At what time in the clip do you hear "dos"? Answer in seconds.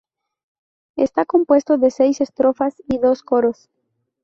2.97-3.21